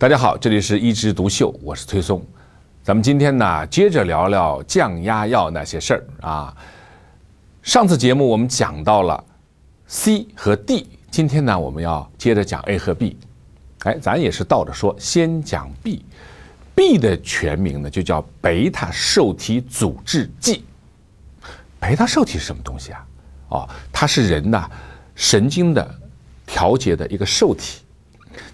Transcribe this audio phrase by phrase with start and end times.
[0.00, 2.24] 大家好，这里是一枝独秀，我是崔松。
[2.82, 6.56] 咱们今天呢，接着聊聊降压药那些事儿啊。
[7.62, 9.22] 上次节目我们讲到了
[9.88, 13.14] C 和 D，今天呢，我们要接着讲 A 和 B。
[13.80, 16.02] 哎，咱也是倒着说，先讲 B。
[16.74, 20.64] B 的全名呢，就叫贝塔受体阻滞剂。
[21.78, 23.06] 贝塔受体是什么东西啊？
[23.50, 24.66] 哦，它是人呐
[25.14, 25.94] 神经的
[26.46, 27.82] 调节的一个受体。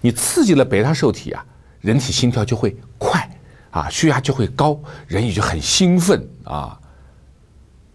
[0.00, 1.45] 你刺激了贝塔受体啊，
[1.80, 3.28] 人体心跳就会快
[3.70, 6.78] 啊，血压就会高，人也就很兴奋啊。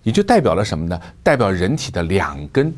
[0.03, 0.99] 也就代表了什么呢？
[1.21, 2.73] 代表人体的两根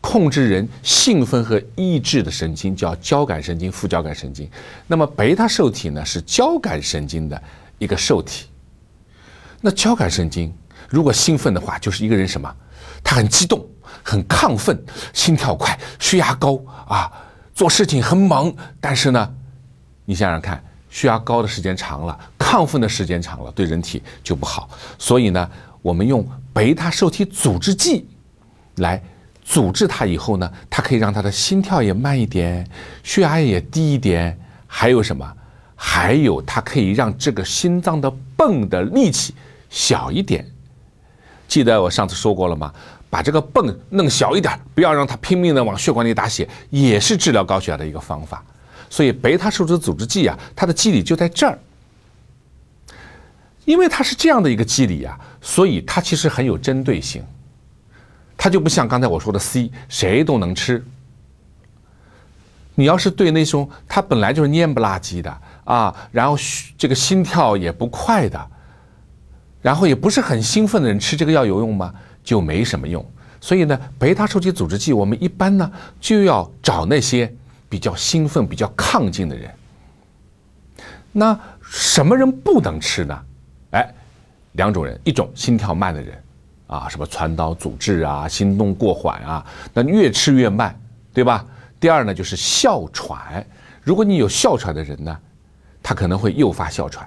[0.00, 4.48] 控制人兴奋和抑制的神经，叫交感神经、副交感神经。
[4.86, 7.42] 那么贝塔受体呢，是交感神经的
[7.78, 8.46] 一个受体。
[9.60, 10.52] 那交感神经
[10.88, 12.52] 如果兴奋的话，就是一个人什么？
[13.02, 13.66] 他很激动、
[14.02, 14.80] 很亢奋，
[15.12, 17.10] 心跳快，血压高啊。
[17.54, 19.34] 做事情很忙，但是呢，
[20.04, 24.68] 你想想看，血压高的时间长了，亢奋的时间长了，对人体就不好。
[24.98, 28.06] 所以呢，我们用贝塔受体阻滞剂
[28.76, 29.02] 来
[29.44, 32.66] 阻滞它以后呢，它可以让它的心跳也慢一点，
[33.02, 34.38] 血压也低一点。
[34.66, 35.30] 还有什么？
[35.76, 39.34] 还有它可以让这个心脏的泵的力气
[39.68, 40.46] 小一点。
[41.46, 42.72] 记得我上次说过了吗？
[43.12, 48.42] 把这个泵弄小一点，不要让它拼命的往血管里打血，也是治疗高血压的一个方法。
[48.88, 51.58] 所以贝塔受体阻滞剂啊，它的机理就在这儿。
[53.66, 57.22] 因为它是这样的一个机理啊，所以它其实很有针对性。
[58.34, 60.82] 它就不像刚才我说的 C，谁都能吃。
[62.74, 66.34] 你要是对那种他本来就是蔫不拉几的啊，然后
[66.78, 68.50] 这个心跳也不快的，
[69.60, 71.92] 然后也不是很兴奋的人吃这个药有用吗？
[72.22, 73.04] 就没什么用，
[73.40, 75.70] 所以呢，贝塔受体阻滞剂我们一般呢
[76.00, 77.32] 就要找那些
[77.68, 79.50] 比较兴奋、比较亢进的人。
[81.10, 83.22] 那什么人不能吃呢？
[83.72, 83.94] 哎，
[84.52, 86.22] 两种人，一种心跳慢的人，
[86.66, 90.78] 啊，什么传导阻滞啊、心动过缓啊，那越吃越慢，
[91.12, 91.44] 对吧？
[91.80, 93.44] 第二呢，就是哮喘，
[93.82, 95.18] 如果你有哮喘的人呢，
[95.82, 97.06] 他可能会诱发哮喘，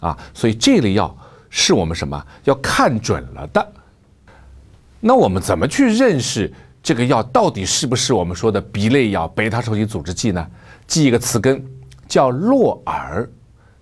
[0.00, 1.14] 啊，所以这类药
[1.50, 3.72] 是我们什么要看准了的。
[5.04, 6.48] 那我们怎么去认识
[6.80, 10.46] 这个药到底是不是我们说的 B 类药贝塔受体阻滞剂呢？
[10.86, 11.60] 记一个词根，
[12.06, 13.28] 叫洛尔，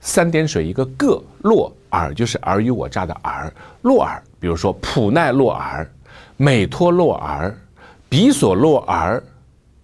[0.00, 5.86] 三点水一个个，洛尔就是尔虞我诈的尔，洛尔，比如说普奈洛尔、
[6.38, 7.54] 美托洛尔、
[8.08, 9.22] 比索洛尔，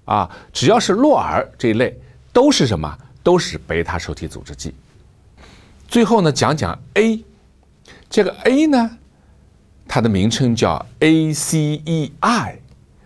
[0.06, 1.94] 啊，只要是洛尔这一类，
[2.32, 2.98] 都是什么？
[3.22, 4.72] 都是贝塔受体阻滞剂。
[5.86, 7.22] 最后呢，讲讲 A，
[8.08, 8.98] 这个 A 呢？
[9.88, 12.56] 它的名称叫 ACEI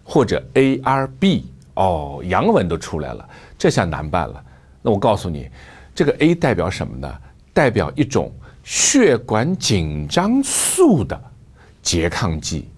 [0.02, 1.42] 或者 ARB
[1.74, 4.42] 哦，洋文都出来了，这下难办了。
[4.82, 5.48] 那我告诉你，
[5.94, 7.12] 这个 A 代表什么呢？
[7.52, 8.32] 代表一种
[8.64, 11.20] 血管紧张素的
[11.82, 12.68] 拮抗剂，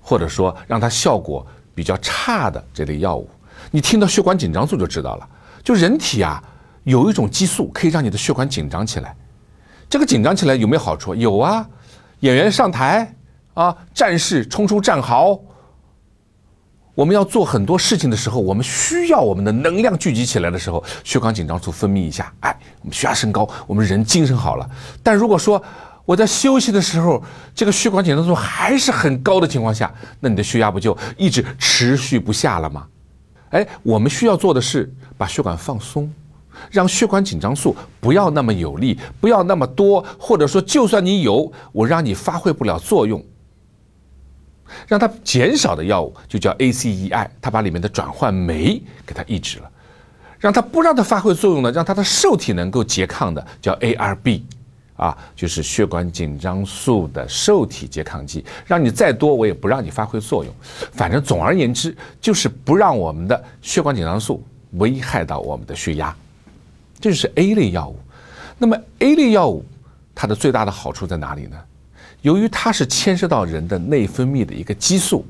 [0.00, 3.28] 或者说让它效果比较差的这类药物。
[3.70, 5.28] 你听到血管紧张素就知道了，
[5.62, 6.42] 就人体啊
[6.84, 9.14] 有一种激素可以让你的血管紧张起来。
[9.88, 11.14] 这个紧张起来有没有好处？
[11.14, 11.68] 有啊。
[12.20, 13.14] 演员上台
[13.54, 15.40] 啊，战士冲出战壕。
[16.94, 24.66] 我们要做很多事情的时候，我们需要我们的能量聚集起来的时候，血管紧张素分泌一下，哎，我们血压升高，我们人精神好了。
[25.02, 25.62] 但如果说
[26.06, 27.22] 我在休息的时候，
[27.54, 32.86] 这个血管紧张素还是很高的情况下，那你的血压不就一直持续不下了吗？
[33.50, 36.10] 哎，我们需要做的是把血管放松。
[36.70, 43.22] 让血管紧张素不要那么有力，不要那么多，或者说，就算你有，我让你发挥不了作用，
[44.88, 49.70] 让它减少的药物就叫 ACEI，它把里面的转换酶给它抑制了，
[50.38, 54.42] 让它不让它发挥作用的，让它的受体能够拮抗的叫 ARB，
[54.96, 60.52] 啊，就是血管紧张素的受体拮抗剂，让你再多，我也不让你发挥作用，
[60.92, 66.14] 反正总而言之，就是不让我们的血管紧张素危害到我们的血压。
[66.98, 67.98] 这就是 A 类药物，
[68.58, 69.64] 那么 A 类药物
[70.14, 71.56] 它的最大的好处在哪里呢？
[72.22, 75.24] 由于它是牵涉到人的内分泌的一个激素，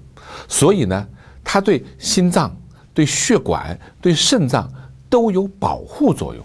[0.48, 1.06] 所以呢，
[1.44, 2.56] 它对心脏、
[2.94, 4.72] 对血管、对肾脏
[5.10, 6.44] 都有保护作用。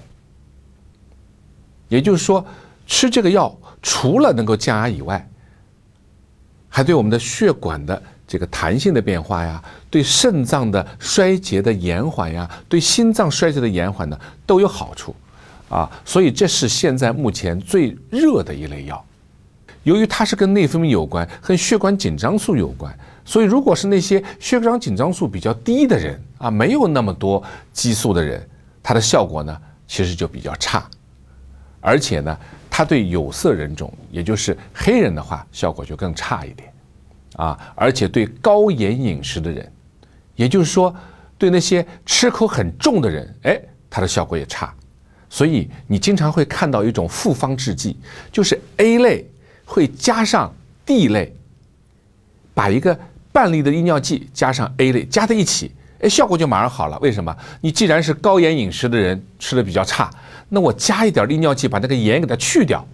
[1.88, 2.45] 也就是说，
[2.88, 5.29] 吃这个药除了能够降压以外，
[6.68, 8.01] 还对我们的血管的。
[8.31, 15.13] 这个弹性的变化呀，对肾脏的衰竭的延缓呀，对心脏衰竭的延缓呢，都有好处，
[15.68, 19.04] 啊，所以这是现在目前最热的一类药。
[19.83, 27.44] 由于它是跟内分泌有关，和血管紧张素有关，所以如果是那些血管紧张素比较低的人啊，没有那么多
[27.74, 28.48] 激素的人，
[28.81, 30.89] 它的效果呢其实就比较差，
[31.81, 32.38] 而且呢，
[32.69, 36.72] 它对有色人种，也就是黑人的话，效果就更差一点，
[37.38, 39.72] 啊，而且对高盐饮食的人，
[40.36, 40.94] 也就是说，
[41.38, 44.74] 对那些吃口很重的人，哎，它的效果也差。
[45.30, 47.95] 所以你经常会看到一种复方制剂，
[48.31, 49.25] 就是 A 类
[49.63, 50.54] 会加上
[50.86, 51.33] D 类，
[52.54, 53.00] 把一个
[53.31, 57.00] 半粒的利尿剂加上 A 类加在一起，哎，效果就马上好了。
[57.00, 57.33] 为什么？
[57.62, 60.12] 你既然是高盐饮食的人，吃的比较差，
[60.50, 62.86] 那我加一点利尿剂把那个盐给它去掉，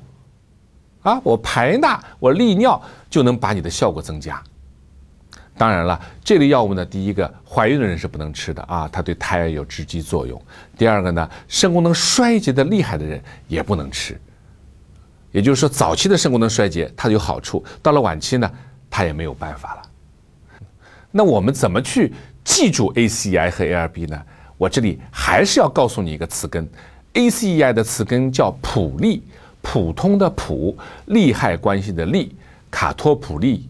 [1.07, 4.43] 啊，我排钠，我利尿就能把你的效果增加。
[5.57, 10.39] 当然了，这类药物呢，第一个，怀孕的人是不能吃的啊，它对胎儿有直击作用。
[10.77, 14.19] 第二个呢，肾功能衰竭的厉害的人也不能吃。
[15.31, 18.51] 也就是说，早期的肾功能衰竭它有好处，到了晚期呢，
[18.89, 19.81] 它也没有办法了。
[21.09, 22.13] 那我们怎么去
[22.43, 24.21] 记住 ACEI 和 ARB 呢？
[24.57, 26.67] 我这里还是要告诉你一个词根
[27.13, 29.23] ，ACEI 的词根叫普利，
[29.69, 30.77] 普通的普，
[31.07, 32.33] 利害关系的利，
[32.71, 33.69] 卡托普利，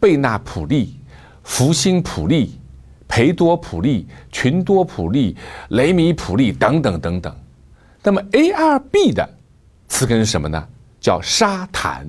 [0.00, 0.98] 贝纳普利。
[1.44, 2.58] 福星普利、
[3.06, 5.34] 培多普利、群多普利、
[5.70, 7.34] 雷米普利等等等等。
[8.02, 9.26] 那么 A R B 的
[9.86, 10.62] 词根是什么呢？
[11.00, 12.06] 叫沙坦，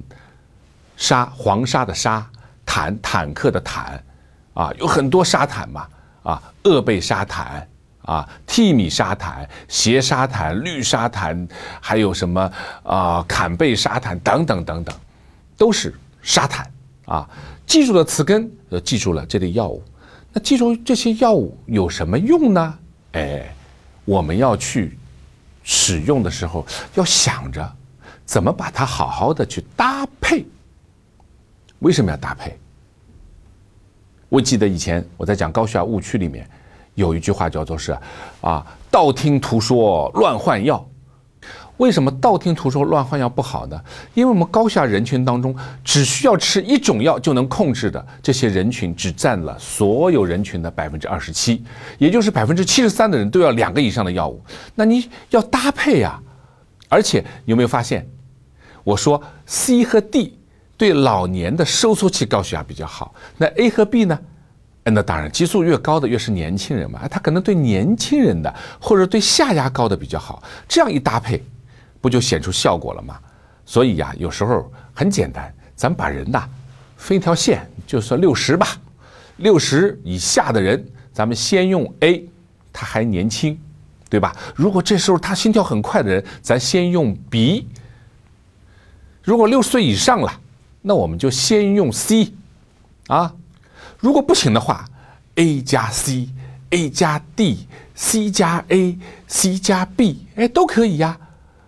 [0.98, 2.30] 沙黄沙的沙，
[2.66, 4.02] 坦坦克的坦，
[4.54, 5.88] 啊，有很多沙坦嘛，
[6.24, 7.66] 啊，鄂贝沙坦，
[8.10, 11.48] 啊，替米沙坦、斜沙坦、绿沙坦，
[11.80, 12.52] 还有什么
[12.82, 14.96] 啊，坎贝沙坦等等等等，
[15.56, 16.72] 都是沙坦
[17.06, 17.30] 啊。
[17.68, 19.84] 记住了词根，就记住了这类药物。
[20.34, 22.80] 那记住这些药物有什么用呢？
[23.12, 23.54] 哎，
[24.06, 24.98] 我们要去
[25.64, 26.66] 使用的时候，
[26.96, 27.76] 要想着
[28.26, 30.44] 怎么把它好好的去搭配。
[31.80, 32.58] 为什么要搭配？
[34.30, 36.50] 我记得以前我在讲高血压误区里面
[37.00, 37.98] 有一句话叫做是
[38.42, 40.86] 啊，道听途说乱换药。
[41.78, 43.82] 为什么道听途说乱换药不好呢？
[44.14, 51.64] 因为我们高血压人群当中，只需要吃一种药就能控制的这些人群，只占了所有人群的百分之二十七，
[51.98, 54.44] 也就是百分之七十三的人都要两个以上的药物。
[54.76, 56.20] 那你要搭配呀，
[56.90, 58.06] 而且有没有发现？
[58.84, 60.38] 我说 C 和 D
[60.76, 64.20] 对老年的收缩期高血压比较好，那 A 和 B 呢？
[64.92, 70.42] 那当然，激素越高的越是年轻人嘛，他可能对年轻人的或者对下压高的比较好。
[70.68, 71.44] 这样一搭配。
[72.02, 73.20] 不就显出效果了吗？
[73.66, 76.48] 所以呀，有时候很简单，咱们把人呐
[76.96, 78.68] 分一条线，就算六十吧。
[79.36, 80.82] 六十以下的人，
[81.12, 82.26] 咱们先用 A，
[82.72, 83.60] 他还年轻，
[84.10, 84.34] 对吧？
[84.56, 87.68] 如果这时候他心跳很快的人，咱先用 B。
[89.22, 90.32] 如果六十岁以上了，
[90.82, 92.32] 那我们就先用 C，
[93.08, 93.36] 啊。
[94.00, 94.86] 如果不行的话
[95.36, 101.18] ，A 加 C，A 加 D，C 加 A，C 加 B，哎，都可以呀。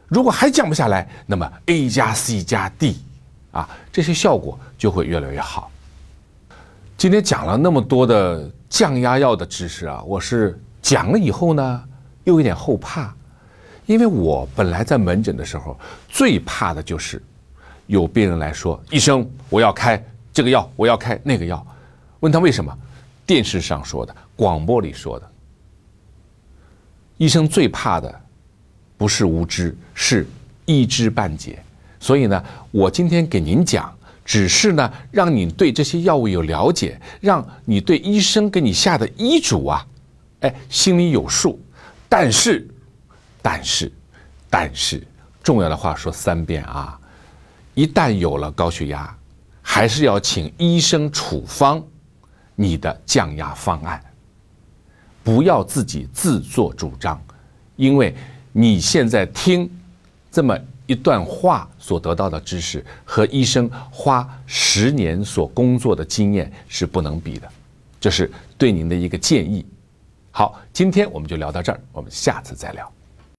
[0.08, 3.00] 如果还降不下来，那么 A 加 C 加 D，
[3.52, 5.70] 啊，这些效果就会越来越好。
[6.98, 11.84] 今天讲了那么多的降压药的知识啊，我是讲了以后呢，
[12.24, 13.14] 又有点后怕，
[13.86, 15.78] 因为我本来在门诊的时候
[16.08, 17.22] 最怕的就是
[17.88, 20.02] 有病人来说：“医生，我要开
[20.32, 21.66] 这个药，我要开那个药。”
[22.22, 22.76] 问他为什么？
[23.28, 25.32] 电视上说的，广播里说的。
[27.18, 28.22] 医生最怕的。
[28.98, 30.28] 不是无知，是
[30.66, 31.58] 一知半解。
[32.00, 33.92] 所以呢，我今天给您讲，
[34.24, 39.88] 只是呢，让你对这些药物有了解，让你对医生给你下的医嘱啊，
[40.42, 41.60] 哎，心里有数。
[42.08, 42.68] 但是，
[43.42, 43.92] 但是，
[44.52, 45.02] 但是，
[45.42, 47.00] 重要的话说三遍啊！
[47.74, 49.18] 一旦有了高血压，
[49.64, 51.84] 还是要请医生处方
[52.62, 54.00] 你的降压方案，
[55.24, 57.20] 不要自己自作主张，
[57.76, 58.16] 因为。
[58.54, 59.72] 你现在听
[60.30, 60.54] 这么
[60.86, 67.48] 一段话所得到的知识，和医生花十年所工作的经验是不能比的，
[67.98, 69.66] 这是对您的一个建议。
[70.32, 72.92] 好，今天我们就聊到这儿，我们下次再聊。